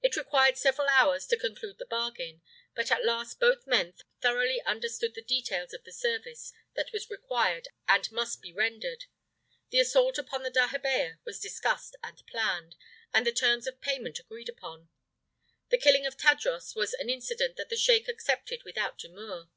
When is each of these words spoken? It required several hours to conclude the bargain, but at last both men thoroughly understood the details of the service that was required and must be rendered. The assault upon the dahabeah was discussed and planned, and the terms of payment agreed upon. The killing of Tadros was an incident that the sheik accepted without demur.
It 0.00 0.16
required 0.16 0.56
several 0.56 0.88
hours 0.88 1.26
to 1.26 1.36
conclude 1.36 1.76
the 1.76 1.84
bargain, 1.84 2.40
but 2.74 2.90
at 2.90 3.04
last 3.04 3.38
both 3.38 3.66
men 3.66 3.92
thoroughly 4.22 4.62
understood 4.62 5.12
the 5.14 5.20
details 5.20 5.74
of 5.74 5.84
the 5.84 5.92
service 5.92 6.54
that 6.72 6.90
was 6.90 7.10
required 7.10 7.68
and 7.86 8.10
must 8.10 8.40
be 8.40 8.50
rendered. 8.50 9.04
The 9.68 9.80
assault 9.80 10.16
upon 10.16 10.42
the 10.42 10.50
dahabeah 10.50 11.18
was 11.26 11.38
discussed 11.38 11.96
and 12.02 12.26
planned, 12.26 12.76
and 13.12 13.26
the 13.26 13.30
terms 13.32 13.66
of 13.66 13.82
payment 13.82 14.18
agreed 14.20 14.48
upon. 14.48 14.88
The 15.68 15.76
killing 15.76 16.06
of 16.06 16.16
Tadros 16.16 16.74
was 16.74 16.94
an 16.94 17.10
incident 17.10 17.56
that 17.56 17.68
the 17.68 17.76
sheik 17.76 18.08
accepted 18.08 18.62
without 18.64 18.96
demur. 18.96 19.50